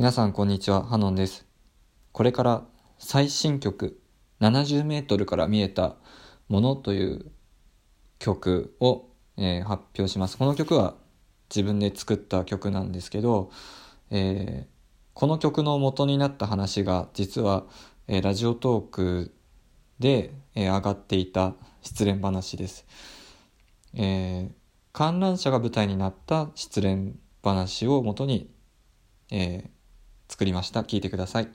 [0.00, 1.46] 皆さんこんにちは、ハノンです。
[2.12, 2.64] これから
[2.98, 4.00] 最新曲
[4.40, 5.96] 70メートルから見えた
[6.48, 7.26] ものという
[8.18, 10.38] 曲を、えー発表します。
[10.38, 10.94] この曲は
[11.54, 13.50] 自分で作った曲なんですけど、
[14.10, 17.66] えーこの曲の元になった話が実は、
[18.08, 19.34] えーラジオトーク
[19.98, 22.86] で、え上がっていた失恋話です。
[23.92, 24.50] え
[24.94, 28.50] 観覧車が舞台になった失恋話を元に、
[29.30, 29.79] えー
[30.30, 30.82] 作りました。
[30.82, 31.48] 聞いてください。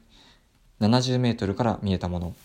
[0.81, 2.35] 70メートルから見えたもの。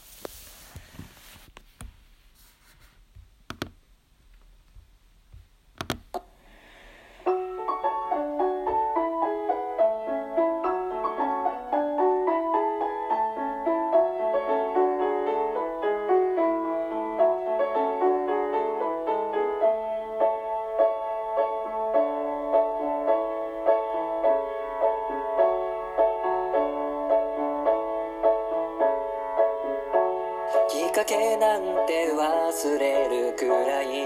[31.01, 34.05] かけなんて忘れるくらい。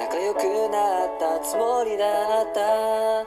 [0.00, 0.38] 仲良く
[0.70, 3.26] なったつもりだった。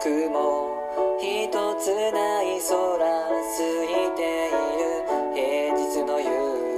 [0.00, 0.70] 雲
[1.18, 5.02] 一つない空空いている。
[5.34, 6.30] 平日の遊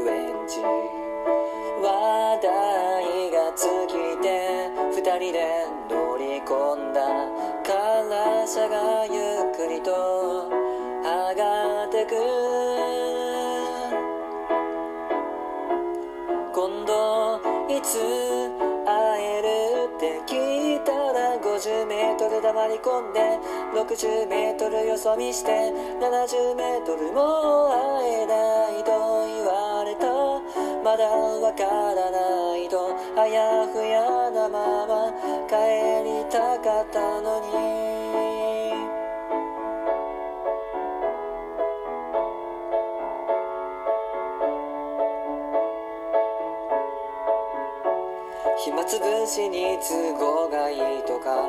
[0.09, 0.62] 園地。
[1.83, 4.27] 話題が尽きて
[4.91, 7.05] 二人で乗り込んだ。
[7.62, 10.48] 観覧車がゆっくりと
[11.03, 12.15] 上がってく。
[12.15, 12.58] 今
[17.89, 17.97] つ
[18.84, 23.20] 会えるって聞いたら50メートル黙り込んで
[23.72, 28.92] 60メートルよそ見して70メートルも会えないと
[29.25, 30.05] 言われた
[30.84, 35.09] まだわからないとあやふやなまま
[48.64, 51.46] 暇つぶしに都合がいいとか。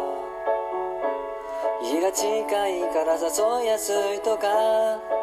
[1.81, 5.18] 家が近いから誘いやすいとか。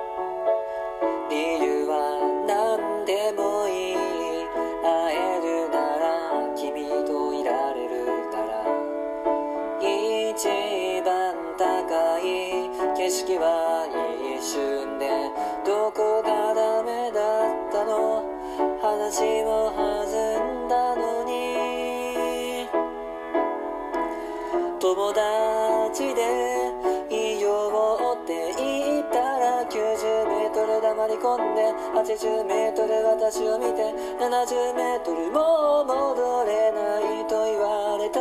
[31.06, 38.21] り込んで80メートル私を見て70メートルも戻れないと言われた。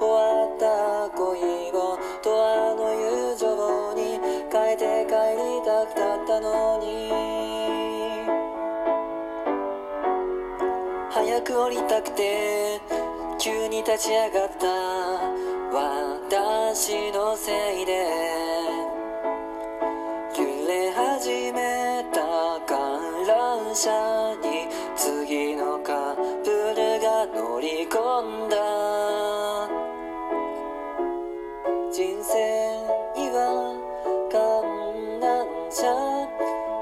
[0.00, 4.18] 終わった恋をとあの友情に
[4.50, 7.10] 変えて帰りたくたったのに。
[11.10, 12.80] 早く降りたくて
[13.38, 14.66] 急に立ち上がった。
[15.72, 18.79] 私のせいで。
[23.80, 23.88] 車
[24.42, 28.58] に次のカップルが乗り込んだ。
[31.90, 32.36] 人生
[33.16, 33.72] には
[34.30, 35.80] 観覧車。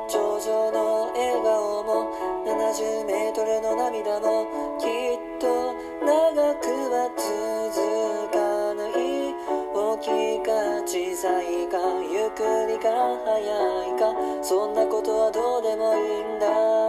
[0.08, 2.10] 頂上の笑顔も
[2.44, 4.48] 70メートルの涙も
[4.80, 9.38] きっと長くは続かない
[9.72, 10.50] 大きいか
[10.82, 11.78] 小さいか
[12.10, 12.90] ゆっくりか
[13.24, 14.42] 早いか。
[14.42, 16.87] そんなことはどうでもいいんだ。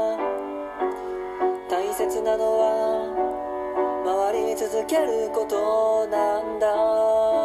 [1.99, 7.38] 切なのは回り続けることなんだ。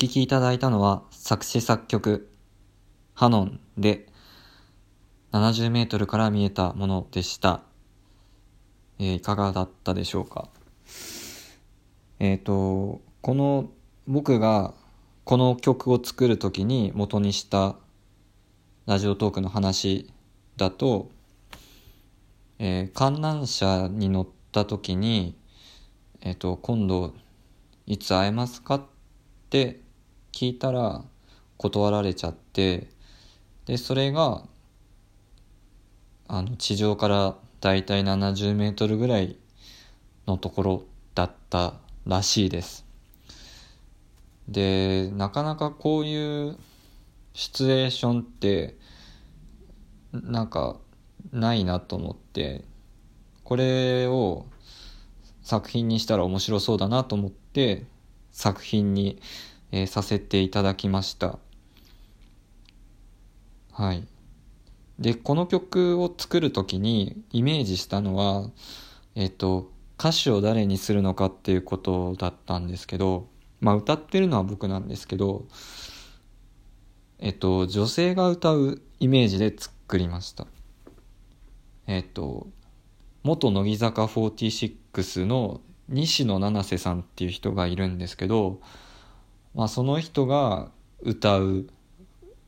[0.00, 2.30] 聴きいただいたのは作詞作曲
[3.14, 4.06] ハノンで
[5.32, 7.62] 70メートルから見えたものでした。
[9.00, 10.50] えーいかがだったでしょうか？
[12.20, 13.70] えっ、と、この
[14.06, 14.72] 僕が
[15.24, 17.74] この曲を作るときに元にした
[18.86, 20.12] ラジオトークの話
[20.56, 21.10] だと、
[22.60, 25.34] えー観覧車に乗ったときに、
[26.20, 27.14] えっ、と、今度
[27.86, 28.82] いつ会えますかっ
[29.50, 29.87] て
[30.38, 31.02] 聞いたら
[31.56, 32.86] 断られちゃって
[33.66, 34.44] でそれが
[36.28, 39.36] あの地上からだいたい70メートルぐらい
[40.28, 40.82] のところ
[41.16, 41.74] だった
[42.06, 42.86] らしいです。
[44.46, 46.56] でなかなかこういう
[47.34, 48.76] シチュエーションって
[50.12, 50.76] なんか
[51.32, 52.64] ないなと思って
[53.42, 54.46] これを
[55.42, 57.86] 作品にしたら面白そうだなと思って
[58.30, 59.20] 作品に、
[59.72, 61.38] えーさせていただきました。
[63.72, 64.06] はい。
[64.98, 68.50] でこの曲を作る時にイメージしたのは
[69.14, 73.28] えっ、と歌詞を誰にするのかっていうことだったんですけど
[73.60, 75.46] まあ歌ってるのは僕なんですけど
[77.18, 80.46] えっと女性が歌うイメージで作りました。
[81.86, 82.48] えっと
[83.22, 88.60] 元乃木坂46の西野七瀬さんっていう人がいるんですけど、
[89.58, 90.70] まあ、その人が
[91.00, 91.66] 歌う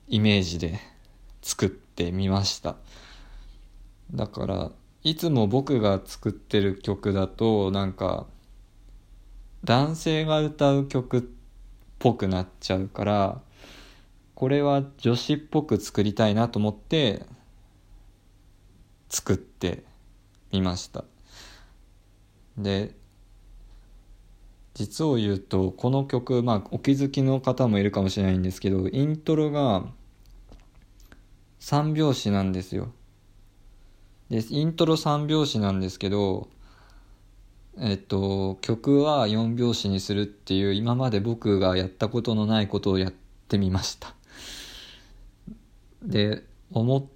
[0.07, 0.79] イメージで
[1.43, 2.77] 作ってみました。
[4.15, 4.71] だから
[5.03, 8.29] いつも僕が作ってる曲だとなんか
[9.65, 11.23] 男性が歌う曲っ
[11.99, 13.41] ぽくなっちゃうから
[14.37, 17.27] これは女子っぽく作りたいなと思って
[19.09, 19.83] 作って
[20.53, 21.03] みました。
[22.57, 22.95] で
[24.75, 29.85] 実を言うとこの曲まあお気づきの方もいるかもしれないんですけどイントロが
[31.61, 32.93] 3拍子なんですよ。
[34.31, 36.49] でイントロ3拍子なんですけど
[37.79, 43.13] えっと曲は4拍子にするっていう今まで僕がやったことのないことをやっ
[43.49, 44.15] てみました。
[46.03, 47.11] で思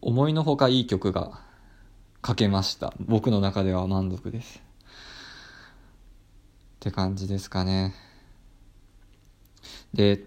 [0.00, 1.40] 思いのほかいい曲が
[2.26, 2.92] 書けました。
[3.00, 4.67] 僕の中では満足です。
[6.78, 7.92] って感じですかね。
[9.92, 10.24] で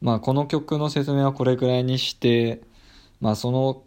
[0.00, 2.62] まあこの曲の説明はこれくらいにして
[3.20, 3.82] まあその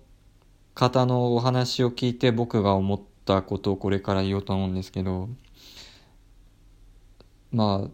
[0.76, 5.30] 方のお話を聞いて僕が思ったことをこれから言おうと思うんですけど
[7.52, 7.90] まあ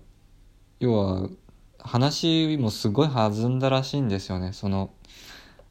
[0.81, 1.30] 要は
[1.80, 4.94] 話もすごい弾んだらしいんですよねその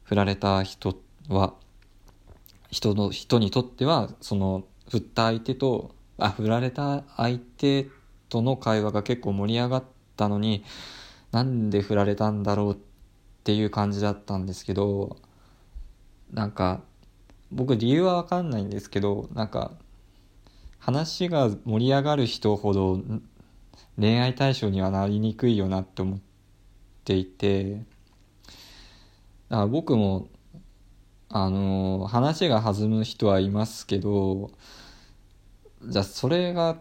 [0.05, 0.97] 振られた人
[1.29, 1.55] は。
[2.71, 7.89] 人の人にとってはその振った相手とあ振られた相手
[8.29, 9.85] との会話が結構盛り上がっ
[10.17, 10.65] たのに
[11.33, 12.77] なんで振られたんだろうっ
[13.45, 15.17] ていう感じだったんですけど
[16.33, 16.81] なんか
[17.51, 19.73] 僕理由は分かんないんですけどなんか
[20.79, 23.01] 話が盛り上がる人ほど
[23.99, 26.19] 恋愛対象にはなりにくいよなって思っ
[27.05, 27.85] ていてだか
[29.51, 30.29] ら僕も
[31.29, 34.51] あの話が弾む人はいますけど
[35.87, 36.79] じゃあそれが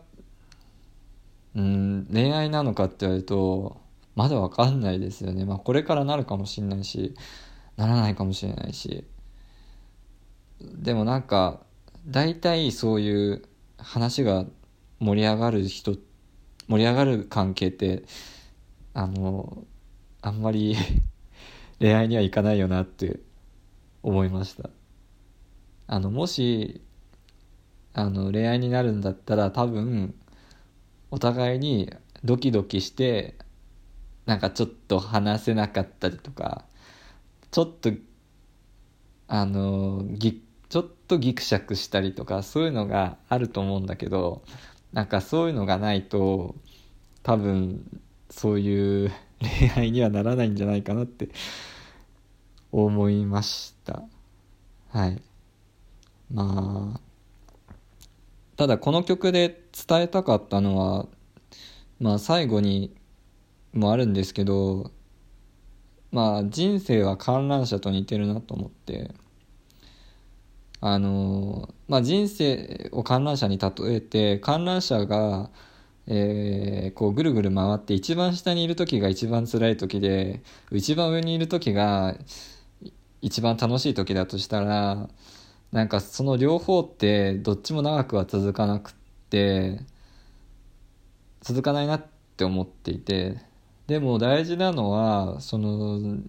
[1.56, 3.78] うん恋愛なのかって言われると
[4.16, 5.46] まだ分かんないですよね。
[5.46, 7.16] まあこれからなるかもしれないし
[7.78, 9.06] ならないかもしれないし。
[10.62, 11.62] でもなんか
[12.06, 13.44] 大体そういう
[13.78, 14.46] 話が
[15.00, 15.96] 盛り上がる人
[16.68, 18.04] 盛り上がる関係って
[18.94, 19.66] あの
[20.22, 20.76] あんまり
[21.80, 23.20] 恋愛にはいかないよなって
[24.04, 24.70] 思いました。
[25.88, 26.82] あのもし
[27.94, 30.16] あの恋愛になるんだったら多分
[31.10, 31.94] お互いに
[32.24, 33.36] ドキドキして
[34.26, 36.66] なんかちょっと話せなかったりとか
[37.52, 37.92] ちょっと
[39.28, 44.44] あのぎちょっとギクシャクしたりとかそういうのがあると思うんだけど
[44.94, 46.56] なんかそういうのがないと
[47.24, 51.30] 多分そういう恋愛にはならないんじゃないかなって
[52.72, 54.04] 思いました。
[54.90, 55.22] はい。
[56.32, 57.11] まあ
[58.62, 61.08] ただこの曲で伝えたかったのは
[62.00, 62.96] まあ最後に
[63.74, 64.92] もあるんですけど
[66.12, 69.16] まあ人生は観覧車と似てるなと思って
[70.80, 75.50] あのまあ人生を観覧車に例えて観覧車が
[76.06, 82.16] えーこうぐるぐる回って一番下にいる時が一番辛い時で一番上にいる時が
[83.24, 85.10] 一番楽しい時だとしたら
[85.72, 88.94] なんかその両方ってどっちも長くは続かなくっ
[89.30, 89.80] て
[91.42, 92.06] 続かないなっ
[92.38, 93.40] て思っていて
[93.88, 96.20] でも大事なのはその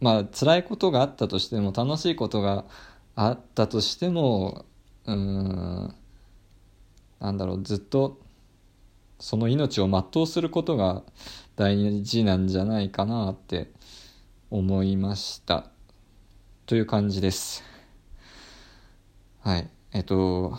[0.00, 2.64] まあ辛いことがあったとしても楽しいことが
[3.16, 4.64] あったとしても
[5.06, 5.94] うーん
[7.20, 8.20] なんだろうずっと
[9.18, 11.02] その命を全うすることが
[11.56, 13.70] 大事なんじゃないかなって
[14.50, 15.66] 思いました。
[16.66, 17.77] という感じです。
[19.48, 19.70] はい。
[19.92, 20.58] えっと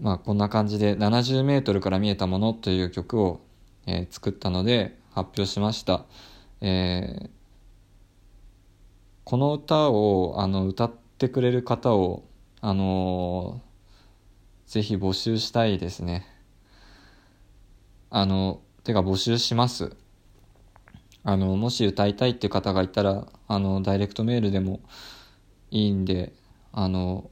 [0.00, 3.42] まあこんな感じで70メートルから見えたものという曲を、
[3.86, 6.06] えー作ったので発表しました、
[6.62, 7.30] えー
[9.24, 12.24] この歌をあの歌ってくれる方を
[12.62, 13.60] あの
[14.66, 16.26] ぜひ募集したいですね。
[18.08, 19.94] あのてか募集します。
[21.24, 24.80] あのもし歌いたいって方がいたらあのダイレクトメールでも
[25.72, 26.34] いいんで
[26.70, 27.30] あの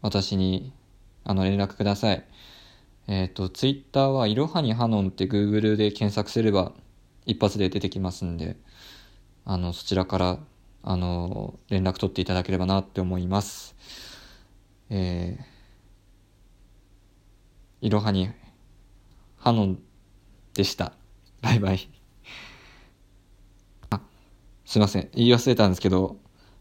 [0.00, 0.72] 私に
[1.24, 2.24] あの連絡ください。
[3.06, 6.72] えっ、とツイッターはいろはにハノンって Google で検索すれば
[7.26, 8.56] 一発で出てきますんで
[9.44, 10.38] あのそちらから
[10.82, 13.76] あの連絡取っていただければなって思います。
[14.88, 18.30] えー、いろはに
[19.36, 19.78] ハノン
[20.54, 20.92] でした。
[21.42, 21.90] バイバイ。
[23.90, 24.00] あ
[24.64, 25.08] すいません。
[25.14, 26.16] 言い忘れたんですけど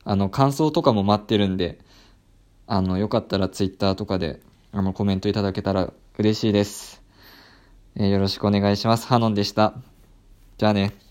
[0.09, 1.79] あの感想とかも待ってるんで
[2.65, 4.39] あのよかったら Twitter とかで
[4.71, 7.03] あのコメントいただけたら嬉しいです、
[7.97, 9.05] えーよろしくお願いします。
[9.07, 9.73] ハノンでした。
[10.57, 11.06] じゃあね。